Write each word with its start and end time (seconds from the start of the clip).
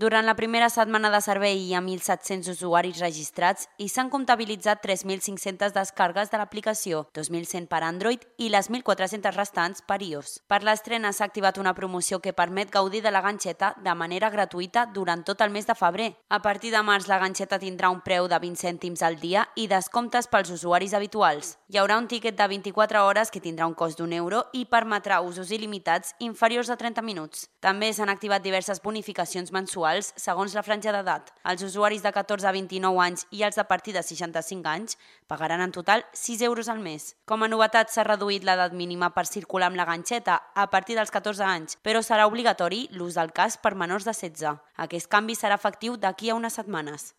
Durant 0.00 0.24
la 0.24 0.32
primera 0.32 0.70
setmana 0.72 1.10
de 1.12 1.18
servei 1.20 1.58
hi 1.60 1.74
ha 1.76 1.80
1.700 1.84 2.46
usuaris 2.54 3.02
registrats 3.02 3.66
i 3.84 3.88
s'han 3.92 4.08
comptabilitzat 4.08 4.78
3.500 4.80 5.74
descargues 5.74 6.30
de 6.32 6.38
l'aplicació, 6.40 7.02
2.100 7.18 7.66
per 7.68 7.82
Android 7.84 8.24
i 8.40 8.48
les 8.48 8.70
1.400 8.72 9.36
restants 9.36 9.84
per 9.84 9.98
iOS. 10.00 10.38
Per 10.48 10.62
l'estrena 10.64 11.10
s'ha 11.12 11.26
activat 11.28 11.60
una 11.60 11.74
promoció 11.76 12.16
que 12.24 12.32
permet 12.32 12.72
gaudir 12.72 13.02
de 13.04 13.12
la 13.12 13.20
ganxeta 13.20 13.74
de 13.76 13.94
manera 13.94 14.30
gratuïta 14.32 14.86
durant 14.94 15.20
tot 15.20 15.44
el 15.44 15.52
mes 15.52 15.68
de 15.68 15.76
febrer. 15.76 16.08
A 16.30 16.40
partir 16.40 16.72
de 16.72 16.80
març 16.80 17.04
la 17.12 17.20
ganxeta 17.20 17.60
tindrà 17.60 17.92
un 17.92 18.00
preu 18.00 18.24
de 18.24 18.40
20 18.40 18.56
cèntims 18.56 19.04
al 19.04 19.20
dia 19.20 19.44
i 19.54 19.68
descomptes 19.68 20.30
pels 20.32 20.54
usuaris 20.56 20.96
habituals. 20.96 21.58
Hi 21.68 21.76
haurà 21.76 22.00
un 22.00 22.08
tiquet 22.08 22.40
de 22.40 22.48
24 22.54 23.04
hores 23.04 23.28
que 23.28 23.44
tindrà 23.44 23.68
un 23.68 23.76
cost 23.76 24.00
d'un 24.00 24.16
euro 24.16 24.46
i 24.56 24.64
permetrà 24.64 25.20
usos 25.20 25.52
il·limitats 25.52 26.16
inferiors 26.24 26.72
a 26.72 26.80
30 26.80 27.04
minuts. 27.04 27.50
També 27.60 27.92
s'han 27.92 28.08
activat 28.08 28.40
diverses 28.40 28.80
bonificacions 28.80 29.52
mensuals 29.52 29.89
segons 29.98 30.54
la 30.54 30.62
franja 30.62 30.92
d'edat. 30.94 31.32
Els 31.50 31.64
usuaris 31.66 32.04
de 32.04 32.12
14 32.14 32.46
a 32.46 32.52
29 32.54 33.00
anys 33.02 33.26
i 33.34 33.42
els 33.42 33.58
de 33.58 33.64
partir 33.66 33.92
de 33.96 34.02
65 34.06 34.70
anys 34.70 34.98
pagaran 35.26 35.60
en 35.64 35.74
total 35.74 36.04
6 36.12 36.46
euros 36.46 36.70
al 36.70 36.78
mes. 36.78 37.16
Com 37.26 37.42
a 37.42 37.50
novetat 37.50 37.90
s'ha 37.90 38.06
reduït 38.06 38.46
l'edat 38.46 38.72
mínima 38.72 39.10
per 39.16 39.26
circular 39.26 39.68
amb 39.70 39.80
la 39.80 39.88
ganxeta 39.90 40.40
a 40.54 40.68
partir 40.70 40.96
dels 40.96 41.10
14 41.10 41.42
anys, 41.44 41.78
però 41.82 42.00
serà 42.06 42.30
obligatori 42.30 42.86
l'ús 42.92 43.18
del 43.18 43.34
cas 43.34 43.58
per 43.58 43.74
menors 43.74 44.06
de 44.06 44.14
16. 44.14 44.58
Aquest 44.86 45.10
canvi 45.10 45.34
serà 45.34 45.58
efectiu 45.58 45.98
d'aquí 45.98 46.30
a 46.30 46.38
unes 46.38 46.54
setmanes. 46.54 47.14